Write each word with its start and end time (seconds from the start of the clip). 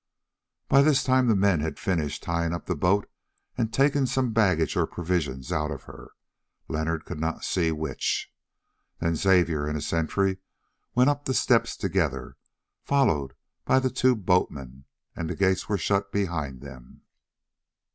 By 0.67 0.81
this 0.81 1.03
time 1.03 1.27
the 1.27 1.35
men 1.35 1.59
had 1.59 1.77
finished 1.77 2.23
tying 2.23 2.53
up 2.53 2.65
the 2.65 2.75
boat 2.75 3.07
and 3.55 3.71
taking 3.71 4.07
some 4.07 4.33
baggage 4.33 4.75
or 4.75 4.87
provisions 4.87 5.51
out 5.51 5.69
of 5.69 5.83
her, 5.83 6.13
Leonard 6.67 7.05
could 7.05 7.19
not 7.19 7.43
see 7.43 7.71
which. 7.71 8.33
Then 8.97 9.15
Xavier 9.15 9.67
and 9.67 9.77
the 9.77 9.81
sentry 9.83 10.39
went 10.95 11.11
up 11.11 11.25
the 11.25 11.35
steps 11.35 11.77
together, 11.77 12.35
followed 12.83 13.35
by 13.63 13.77
the 13.77 13.91
two 13.91 14.15
boatmen, 14.15 14.85
and 15.15 15.29
the 15.29 15.35
gates 15.35 15.69
were 15.69 15.77
shut 15.77 16.11
behind 16.11 16.61
them. 16.61 17.03